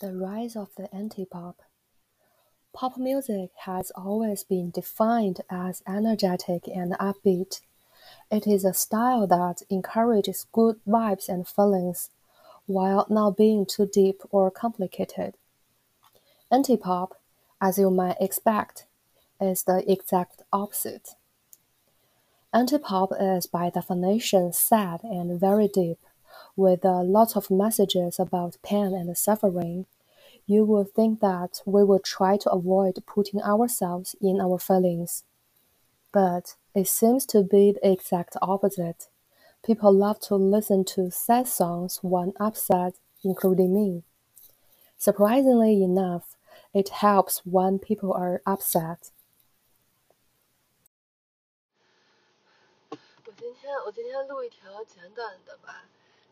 [0.00, 1.60] The rise of the anti-pop.
[2.72, 7.62] Pop music has always been defined as energetic and upbeat.
[8.30, 12.10] It is a style that encourages good vibes and feelings,
[12.66, 15.34] while not being too deep or complicated.
[16.48, 17.20] Anti-pop,
[17.60, 18.86] as you might expect,
[19.40, 21.16] is the exact opposite.
[22.54, 25.98] Anti-pop is by definition sad and very deep
[26.57, 29.85] with a lot of messages about pain and suffering,
[30.45, 35.23] you would think that we would try to avoid putting ourselves in our feelings.
[36.11, 39.07] But it seems to be the exact opposite.
[39.65, 44.03] People love to listen to sad songs when upset, including me.
[44.97, 46.35] Surprisingly enough,
[46.73, 49.11] it helps when people are upset.
[52.91, 55.85] 我今天我今天录一条简短的吧。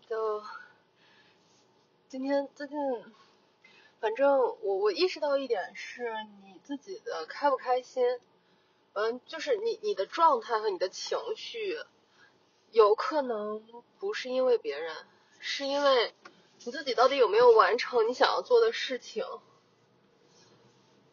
[0.09, 0.41] 就
[2.09, 2.77] 今天最近，
[3.99, 6.13] 反正我我意识到一点是，
[6.45, 8.21] 你自己的开不开心，
[8.93, 11.81] 嗯，就是你你的状态和你的情绪，
[12.71, 13.67] 有可能
[13.99, 14.95] 不是因为别人，
[15.41, 16.15] 是因为
[16.65, 19.25] 你自己到底有没有完成你想要做的事情。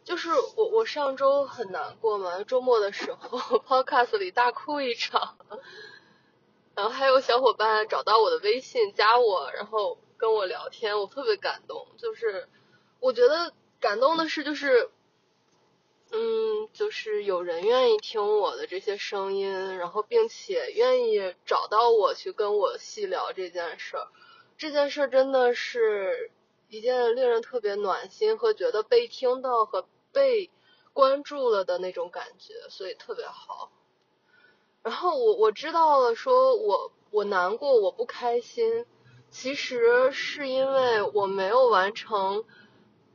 [0.03, 5.38] 就是我我上周很难过嘛，周末的时候 Podcast 里大哭一场。
[6.75, 11.88] 然后还有小伙伴找到我的微信加我，然后跟我聊天，我特别感动。
[11.97, 12.47] 就是
[12.99, 14.89] 我觉得感动的是，就是
[16.11, 24.07] 嗯，就是有人愿意听我的这些声音，然后并且愿意找到我去跟我细聊这件事儿。
[24.57, 26.31] 这件事儿真的是
[26.69, 30.49] 一件令人特别暖心和觉得被听到和被
[30.94, 33.71] 关注了的那种感觉，所以特别好。
[34.83, 38.85] 然后我我知道了，说我我难过，我不开心，
[39.31, 42.43] 其实是因为我没有完成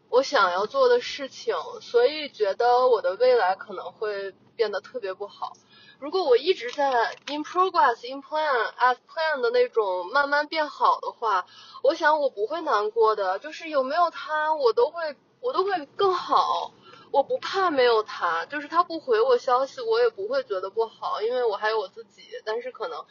[0.09, 5.53] 我想要做的事情，所以觉得我的未来可能会变得特别不好。
[5.99, 6.91] 如果我一直在
[7.27, 11.45] in progress, in plan, as plan 的那种慢慢变好的话，
[11.83, 16.73] 我想我不会难过的，就是有没有他，我都会我都会更好。
[17.11, 22.23] 我不怕没有他，就是他不回我消息，我也不会觉得不好，因为我还有我自己。
[22.45, 23.05] 但是可能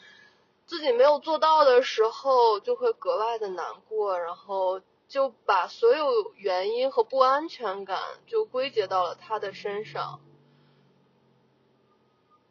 [0.65, 10.19] 自己没有做到的时候，就会格外的难过，然后就把所有原因和不安全感就归结到了他的身上。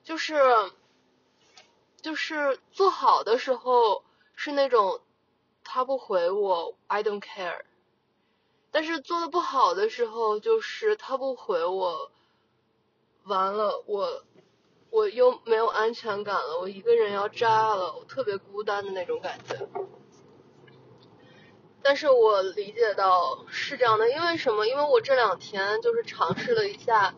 [0.03, 0.41] 就是
[2.01, 5.01] 就是做好的时候是那种
[5.65, 7.63] 他不回我，I don't care。
[8.77, 12.11] 但是做的不好的时候，就是他不回我，
[13.25, 14.23] 完了，我
[14.91, 19.67] 我又没有安全感了，我一个人要炸了，我特别孤单的那种感觉。
[21.83, 24.67] 但是我理解到是这样的，因为什么？
[24.67, 27.15] 因为我这两天就是尝试了一下，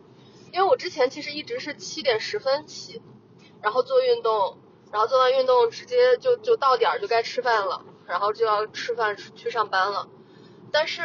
[0.52, 3.02] 因为我之前其实一直是七点十分起，
[3.60, 4.58] 然后做运动，
[4.92, 10.08] 然后做完运动直接就就到点儿就该吃饭了，然后就要吃饭去上班了，
[10.70, 11.02] 但是。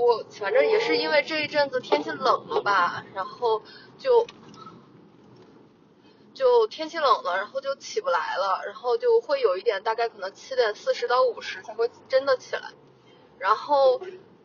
[0.00, 3.60] 我反正也是因为这一阵子天气冷了吧，然后
[3.98, 4.26] 就
[6.32, 12.72] 就天气冷了，然后就起不来了，然后就会有一点，大概可能七点四十到五十才会真的起来。
[13.38, 14.00] 然后，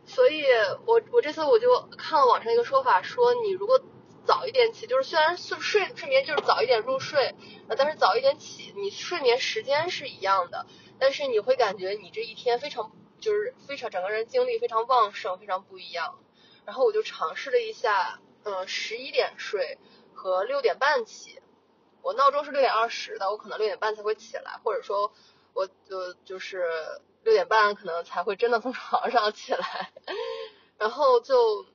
[0.05, 0.43] 所以
[0.85, 3.79] 我我这次我就看了网上一个说法，说你如果
[4.25, 7.33] 早一点起，就是虽然睡睡睡眠就是早一点入睡，
[7.77, 10.65] 但是早一点起，你睡眠时间是一样的，
[10.99, 12.91] 但是你会感觉你这一天非常。
[13.25, 16.19] 就是非常整个人精力非常旺盛，非常不一样。
[16.63, 19.79] 然后我就尝试了一下，嗯，十一点睡
[20.13, 21.41] 和六点半起。
[22.03, 25.11] 我闹钟是六点二十的，我可能六点半才会起来，或者说，
[25.55, 26.67] 我就就是
[27.23, 29.91] 六点半可能才会真的从床上起来。
[30.77, 31.65] 然后就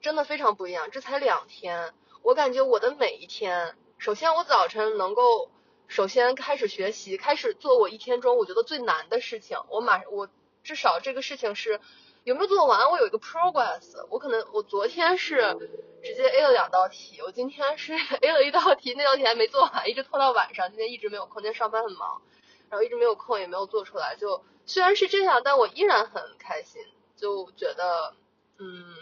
[0.00, 0.90] 真的非常不一样。
[0.90, 1.92] 这才两天，
[2.22, 5.50] 我感觉我的每一天，首先我早晨能够
[5.88, 9.58] 首先开始学习，开始做我一天中我觉得最难的事情。
[9.68, 10.30] 我马我。
[10.66, 11.80] 至少这个事情是
[12.24, 14.04] 有没有做完，我有一个 progress。
[14.10, 15.56] 我可能我昨天是
[16.02, 20.68] 直接 A 了两道题，我今天是 A 了一道题，那道题还没做完，一直拖到晚上。
[20.70, 22.20] 今天一直没有空，今天上班很忙，
[22.68, 24.16] 然后一直没有空，也没有做出来。
[24.16, 26.82] 就虽然是这样，但我依然很开心，
[27.16, 28.14] 就觉得
[28.58, 28.96] 嗯，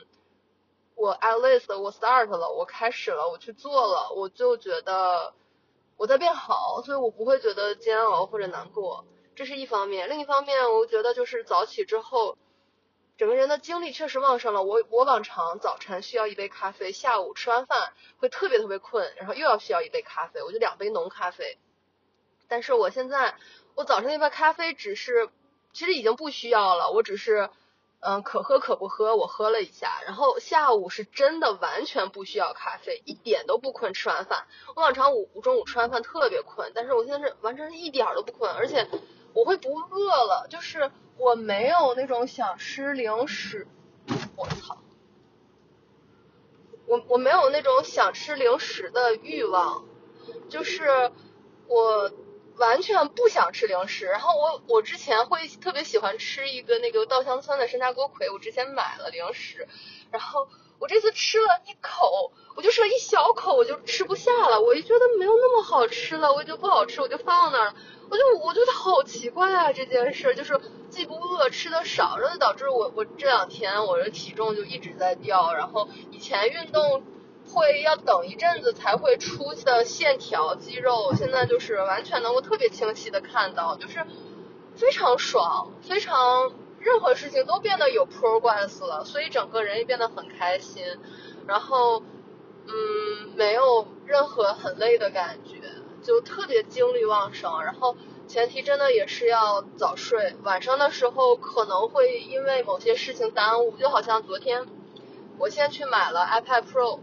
[0.96, 5.32] 我 at least 我 start 了，我开始了，我去做了，我就觉得
[5.96, 9.06] 我在变好，所以我不会觉得煎熬或者难过。
[9.36, 12.38] 这是一方面，另一方面，我觉得就是早起之后，
[13.16, 14.62] 整个人的精力确实旺盛了。
[14.62, 21.58] 我我往常早晨需要一杯咖啡，下午吃完饭会特别特别困，然后又要需要一杯咖啡，我就两杯浓咖啡。
[22.46, 23.34] 但是我现在，
[23.74, 25.28] 我早上那杯咖啡只是，
[25.72, 27.50] 其实已经不需要了，我只是，
[28.00, 33.94] 嗯，可喝可不喝，我喝了一下，然后下午是真的完全不需要咖啡，一点都不困。
[33.94, 34.46] 吃完饭，
[34.76, 38.86] 我往常午中午吃完饭特别困，但是我现在是完全是一点儿都不困，而且
[39.34, 43.66] 我会不饿了，就是我没有那种想吃零食，
[44.36, 44.78] 我操，
[46.86, 49.84] 我我没有那种想吃零食的欲望，
[50.48, 51.12] 就是
[51.66, 52.10] 我。
[52.56, 59.66] 完全不想吃零食，然后我我之前会特别喜欢吃一个那个稻香村的山楂锅盔，我之前买了零食，
[60.12, 60.46] 然后
[60.78, 67.74] 我这次吃了一口，我就吃了一小口，我就吃不下了，我就觉得没有那么好吃了，我就不好吃，我就放那儿了，
[68.10, 70.60] 我就我觉得好奇怪啊这件事，就是
[70.90, 77.02] 既不饿，吃的少，然后导致我我这两天我的体重就一直在掉，然后以前运动。
[77.46, 84.04] 会要等一阵子才会出的线条肌肉，现在就是完全能够特别清晰的看到，就是
[84.74, 86.50] 非常爽，非常
[86.84, 90.84] 任何事情都变得有 progress 了，所以整个人也变得很开心，
[91.46, 92.02] 然后
[92.66, 95.62] 嗯没有任何很累的感觉，
[96.02, 97.96] 就特别精力旺盛，然后
[98.28, 104.66] 前提真的也是要早睡，晚上的时候可能会因为某些事情耽误，就好像昨天
[105.38, 107.00] 我先去买了 iPad Pro。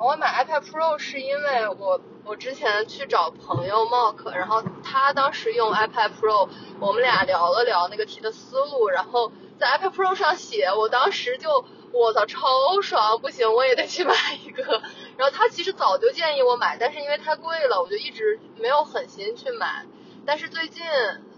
[0.00, 6.46] 我买 iPad Pro 是因为我我之前去找朋友 Mark，然后他当时用 iPad Pro，
[6.78, 14.14] 我们俩聊了聊那个题的思路，然后在 iPad Pro 上写，我当时就我操超爽，不行我也得去买
[14.44, 14.82] 一个。
[15.16, 19.86] 然后他其实早就建议我买，但是因为太贵了，我就一直没有狠心去买。
[20.26, 20.84] 但是最近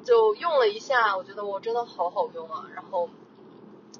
[0.04, 3.08] 就用了一下，我觉得我真的好好用啊，然后。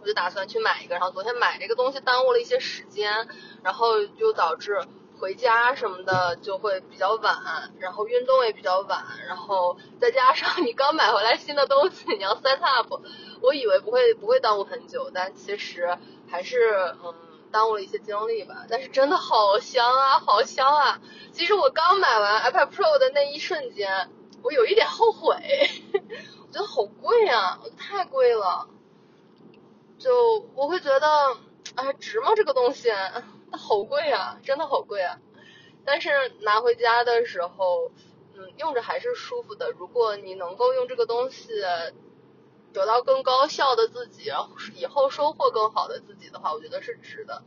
[0.03, 3.29] 我就打算去买一个，然后昨天买这个东西耽误了一些时间，
[3.63, 4.81] 然后就导致
[5.21, 13.01] 回家什么的就会比较晚，然后运动也比较晚，然后再加上你刚买回来新的东西，你要 set up，
[13.43, 17.15] 我以为不会不会耽误很久，但其实还是嗯
[17.53, 18.65] 耽误了一些精力吧。
[18.71, 21.01] 但是真的好香啊，好香啊！
[21.33, 24.09] 其实我刚买完 iPad Pro 的那一瞬间，
[24.43, 25.37] 我有一点后悔，
[25.93, 28.69] 我觉得好贵啊，太贵了。
[29.99, 31.37] 就我会觉得，
[31.75, 32.33] 哎，值吗？
[32.35, 32.89] 这个东西，
[33.59, 35.19] 好贵啊，真的好贵啊。
[35.85, 36.11] 但是
[36.41, 37.91] 拿回家的时候，
[38.35, 39.71] 嗯，用着还是舒服的。
[39.71, 41.49] 如果你能够用这个东西
[42.73, 47.43] 得到更高效的自己，然后以后收获更好的自己的话，我觉得是值的。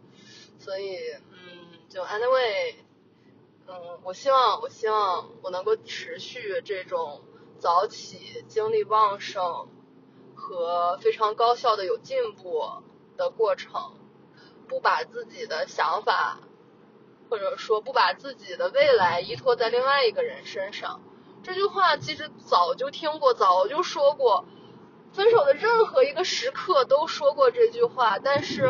[0.59, 0.97] 所以，
[1.31, 2.75] 嗯，就 anyway，
[3.67, 7.21] 嗯，我希望，我希望我能够持续这种
[7.59, 9.67] 早起、精力旺盛。
[10.35, 12.63] 和非常高效的有进步
[13.15, 13.93] 的过程，
[14.73, 16.39] 不把自己的想法，
[17.29, 20.99] 或者说不把自己的未来依托在另外一个人身上。
[21.43, 24.45] 这句话其实早就听过，早就说过，
[25.11, 28.17] 分手的任何一个时刻都说过这句话。
[28.17, 28.65] 但是，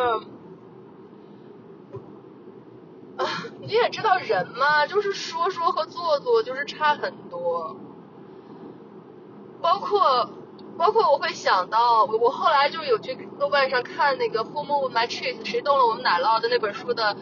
[3.15, 3.25] 啊，
[3.61, 7.77] 你也知道人嘛，就是说说和做做就是差很多，
[9.61, 10.29] 包括。
[10.77, 17.15] 包括我会想到，我后来就有去豆瓣上看那个《Who Moved My Cheese》谁动了我们奶酪的那本书的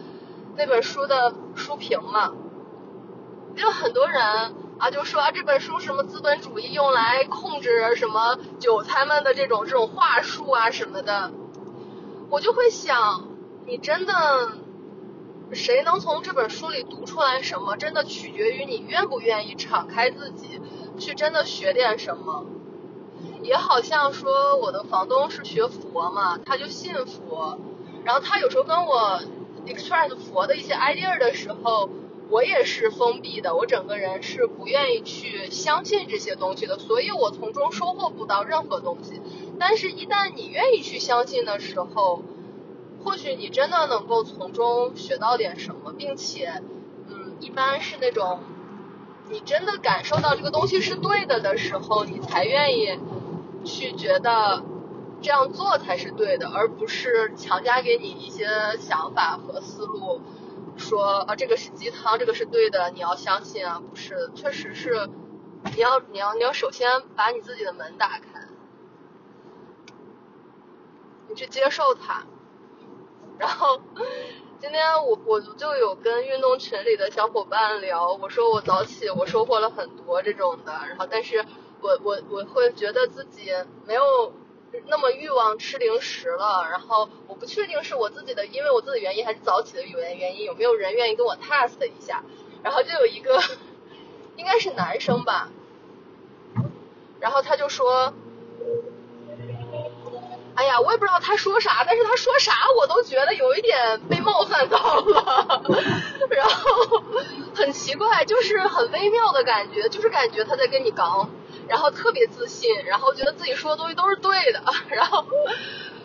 [0.55, 2.31] 那本书的书评嘛，
[3.55, 4.21] 就很多人
[4.79, 11.31] 啊就说啊这本书什么资本主义用来控制什么韭菜们的这种这种话术啊什么的，
[12.29, 13.27] 我就会想，
[13.65, 14.13] 你真的
[15.51, 20.61] 谁能从这本书里读出来什么，真的取决于你愿不愿意敞开自己
[20.97, 22.45] 去真的学点什么。
[23.43, 27.59] 也好像说我的房东是学佛嘛，他就信佛，
[28.03, 29.19] 然后他有时候跟我
[29.65, 31.89] extract 佛的一些 idea 的时候，
[32.29, 39.21] 我也是封闭的，我整个人是不愿意去相信这些东西的，所以我从中收获不到任何东西。
[39.59, 42.23] 但是，一旦你愿意去相信的时候，
[43.03, 46.61] 或许你真的能够从中学到点什么，并且，
[47.07, 48.39] 嗯，一般是那种
[49.29, 52.97] 你真的感受到这个东西是对的的时候，你才愿意。
[53.63, 54.63] 去觉得
[55.21, 58.47] 这样做才是对的，而不是强加给你一些
[58.79, 60.21] 想法和思路，
[60.77, 65.07] 说啊这个是鸡汤，这个是对的，你要相信啊，不是，确实是，
[65.75, 68.47] 你要你要你要首先把你自己的门打开，
[71.29, 72.25] 你去接受它，
[73.37, 73.79] 然后
[74.59, 81.45] 今天我我就有跟运动群里的小伙伴聊，我说我早起我收获了很多这种的，然后但是。
[81.81, 83.51] 我我我会觉得自己
[83.85, 84.33] 没有
[84.87, 92.23] 那么欲望吃零食了，然后我不确定是我自己的，因为我自己原因还是早起的原原因，有没有人愿意跟我 test 一下？
[92.63, 93.41] 然后就有一个
[94.35, 95.49] 应该是男生吧，
[97.19, 98.13] 然后他就说，
[100.55, 100.79] 哎呀。
[100.79, 105.61] 我也不知道他说啥，但是他说啥我都觉得有一点被冒犯到了，
[106.29, 107.03] 然后
[107.53, 111.29] 很奇怪，就是很微妙的感觉，就是感觉他在跟你刚，
[111.71, 115.25] 然后特别自信，然后觉得自己说的东西都是对的，然后。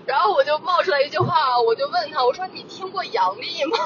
[0.07, 3.77] 然后我就冒出来一句话，我就问他，我说你听过杨笠吗？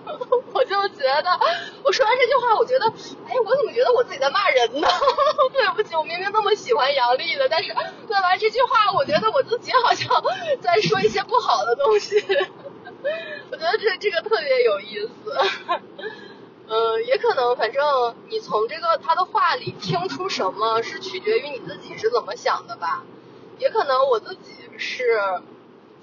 [0.54, 1.38] 我就觉得，
[1.84, 2.86] 我说完这句话，我觉得，
[3.28, 4.88] 哎，我怎么觉得我自己在骂人呢？
[5.52, 7.74] 对不起，我明明那么喜欢杨笠的，但是
[8.08, 10.08] 问完这句话，我觉得我自己好像
[10.62, 12.16] 在说一些不好的东西。
[13.52, 15.38] 我觉得这这个特别有意思。
[16.68, 23.04] 嗯，也可能，反正你从这个他的话里听出什么是取决于你自己是怎么想的吧。
[23.58, 25.20] 也可能我自己是。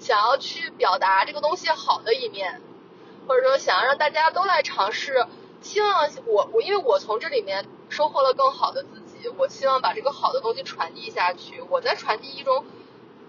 [0.00, 2.60] 想要去表达这个东西好的一面，
[3.26, 5.24] 或者说想要让大家都来尝试，
[5.62, 11.62] 希望我我因为我从这里面收获了更好的自己，我希望把这个好的东西传递下去。
[11.70, 12.66] 我在传递一种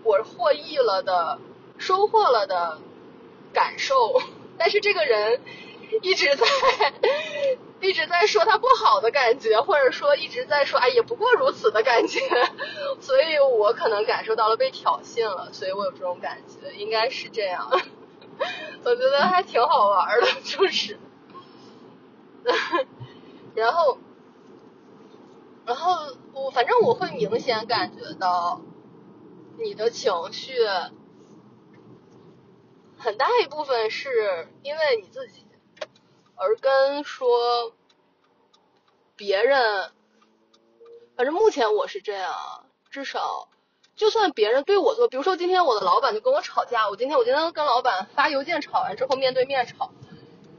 [0.04, 1.40] 我获益了的、
[1.78, 2.80] 收获了的
[3.54, 4.20] 感受，
[4.58, 5.40] 但是这个人
[6.02, 6.46] 一直在。
[7.82, 12.20] 一直在说他不好的感觉，或者说一直在说哎也不过如此的感觉，
[13.00, 17.70] 所以我可能感受到了被挑衅了，所以我有这种感觉，应该是这样。
[18.84, 20.98] 我觉得还挺好玩的，就是，
[23.54, 24.00] 然后，
[25.66, 28.62] 然后我反正我会明显感觉到
[29.60, 30.54] 你的情绪
[32.98, 35.46] 很大一部分是因为你自己。
[36.36, 37.74] 而跟说
[39.16, 39.92] 别人，
[41.16, 42.34] 反正目前我是这样，
[42.90, 43.48] 至少
[43.96, 49.92] 就算别人对我做，比如说今天我的老板就跟我吵架，我今天我今天跟老板发邮件吵完之后面对面吵，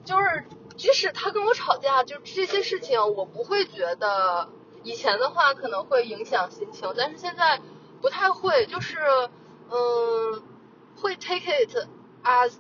[0.05, 4.49] 就是即使他跟我吵架，就这些事情我不会觉得
[4.83, 7.61] 以前的话可能会影响心情，但是现在
[8.01, 8.99] 不太会，就是
[9.71, 10.43] 嗯
[10.97, 11.77] 会 take it
[12.25, 12.55] as。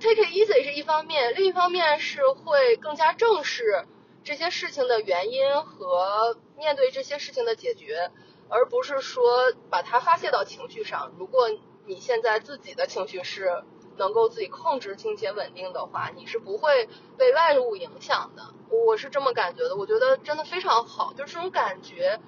[0.00, 3.86] Take it easy 是一方面，另一方面是会更加正视
[4.22, 8.10] 这些事情的原因和面对这些事情的解决，
[8.48, 11.14] 而不是说把它发泄到情绪上。
[11.16, 11.48] 如果
[11.86, 13.62] 你现在自己的情绪是
[13.96, 18.42] 能够自己控制并且稳定的话，你是不会被外物影响的。
[18.86, 22.20] 我是这么感觉的，我觉得真的非常好，就是这种感觉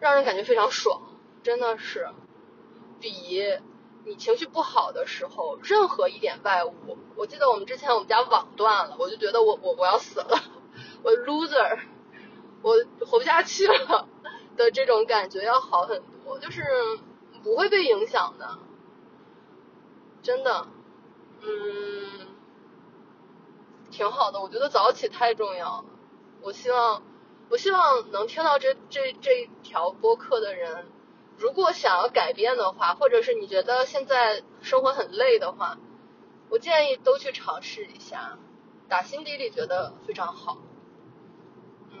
[0.00, 1.00] 让人感觉非常爽，
[1.42, 2.08] 真的是
[3.00, 3.40] 比。
[4.06, 10.40] 你情绪不好的时候，任何一点外物，我记得我们之前我们家网断了，我就觉得我我我要死了，
[11.02, 11.80] 我 loser，
[12.62, 14.06] 我活不下去了
[14.56, 16.62] 的这种感觉要好很多，就是
[17.42, 18.58] 不会被影响的，
[20.22, 20.68] 真的，
[21.42, 22.28] 嗯，
[23.90, 25.84] 挺好的，我觉得早起太重要了，
[26.42, 27.02] 我希望
[27.50, 30.86] 我希望能听到这这这一条播客的人。
[31.38, 35.76] 如果想要改变的话，或者是你觉得现在生活很累的话，
[36.48, 38.38] 我建议都去尝试一下，
[38.88, 40.56] 打心底里觉得非常好。
[41.92, 41.98] 嗯，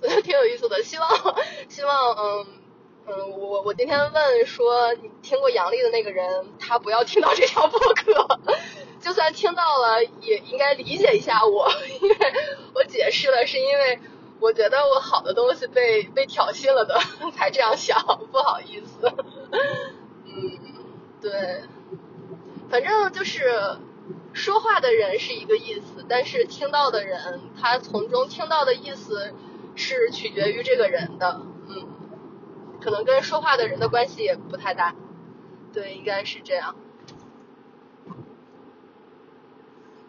[0.00, 0.82] 我觉得挺有意思的。
[0.82, 1.10] 希望
[1.68, 2.46] 希望嗯
[3.06, 8.40] 嗯，我我今天问说你听过杨笠的那个人，他不要听到这条播客，
[8.98, 11.68] 就算听到了也应该理解一下我，
[12.00, 12.16] 因为
[12.74, 14.00] 我解释了是因为。
[14.42, 16.98] 我觉得我好的东西被被挑衅了的，
[17.30, 17.96] 才这样想，
[18.32, 19.14] 不好意思。
[20.24, 20.58] 嗯，
[21.20, 21.62] 对，
[22.68, 23.78] 反正就是
[24.32, 29.32] 说话的人是一个意思，但是听到的人，他从中听到的意思
[29.76, 31.86] 是取决于这个人的，嗯，
[32.80, 34.94] 可能跟说话的人的关系也不太大。
[35.72, 36.74] 对，应该是这样。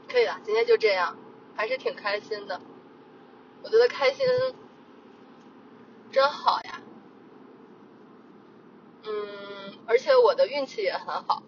[0.09, 1.17] 可以了，今天就这样，
[1.55, 2.59] 还是挺开心的。
[3.63, 4.25] 我觉得开心
[6.11, 6.81] 真好呀，
[9.03, 11.41] 嗯，而且我的运气也很好，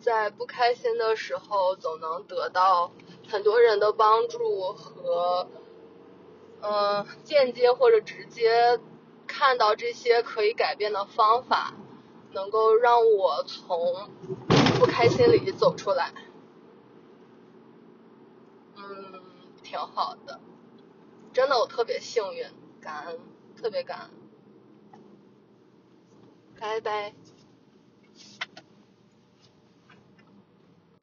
[0.00, 2.92] 在不开心的时候总能得到
[3.28, 5.48] 很多人的帮助和，
[6.60, 8.80] 嗯，间接或者直接
[9.26, 11.72] 看到这些可以改变的方法，
[12.32, 14.10] 能够让我从
[14.78, 16.12] 不开心里走出来，
[18.76, 19.22] 嗯，
[19.62, 20.40] 挺好的。
[21.32, 22.44] 真的，我特别幸运，
[22.80, 23.18] 感恩，
[23.56, 24.10] 特别感恩，
[26.58, 27.14] 拜拜。